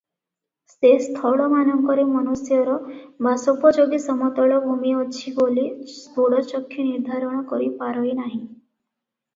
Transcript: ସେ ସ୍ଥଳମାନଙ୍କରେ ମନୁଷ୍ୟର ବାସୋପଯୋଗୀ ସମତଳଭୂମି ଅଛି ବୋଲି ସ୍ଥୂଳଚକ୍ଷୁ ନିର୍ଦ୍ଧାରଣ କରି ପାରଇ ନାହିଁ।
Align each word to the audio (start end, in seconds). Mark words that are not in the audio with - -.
ସେ 0.69 0.91
ସ୍ଥଳମାନଙ୍କରେ 1.07 2.05
ମନୁଷ୍ୟର 2.13 2.77
ବାସୋପଯୋଗୀ 3.27 4.01
ସମତଳଭୂମି 4.07 4.95
ଅଛି 5.03 5.37
ବୋଲି 5.39 5.69
ସ୍ଥୂଳଚକ୍ଷୁ 5.99 6.89
ନିର୍ଦ୍ଧାରଣ 6.91 7.45
କରି 7.55 7.73
ପାରଇ 7.83 8.17
ନାହିଁ। 8.25 8.43